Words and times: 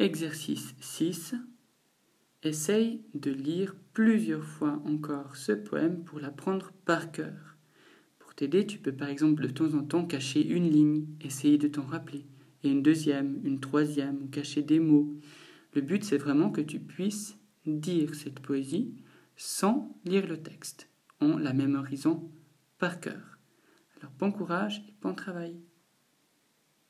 Exercice 0.00 0.74
6. 0.80 1.34
Essaye 2.42 3.04
de 3.12 3.30
lire 3.30 3.76
plusieurs 3.92 4.46
fois 4.46 4.80
encore 4.86 5.36
ce 5.36 5.52
poème 5.52 6.04
pour 6.04 6.20
l'apprendre 6.20 6.72
par 6.86 7.12
cœur. 7.12 7.58
Pour 8.18 8.34
t'aider, 8.34 8.66
tu 8.66 8.78
peux 8.78 8.94
par 8.94 9.10
exemple 9.10 9.42
de 9.42 9.52
temps 9.52 9.74
en 9.74 9.84
temps 9.84 10.06
cacher 10.06 10.42
une 10.42 10.70
ligne, 10.70 11.04
essayer 11.20 11.58
de 11.58 11.68
t'en 11.68 11.82
rappeler, 11.82 12.24
et 12.64 12.70
une 12.70 12.82
deuxième, 12.82 13.42
une 13.44 13.60
troisième, 13.60 14.22
ou 14.22 14.28
cacher 14.28 14.62
des 14.62 14.80
mots. 14.80 15.18
Le 15.74 15.82
but, 15.82 16.02
c'est 16.02 16.16
vraiment 16.16 16.48
que 16.48 16.62
tu 16.62 16.80
puisses 16.80 17.36
dire 17.66 18.14
cette 18.14 18.40
poésie 18.40 18.94
sans 19.36 19.94
lire 20.06 20.26
le 20.26 20.42
texte, 20.42 20.88
en 21.20 21.36
la 21.36 21.52
mémorisant 21.52 22.32
par 22.78 23.00
cœur. 23.00 23.38
Alors 23.98 24.12
bon 24.18 24.32
courage 24.32 24.82
et 24.88 24.94
bon 25.02 25.12
travail. 25.12 25.60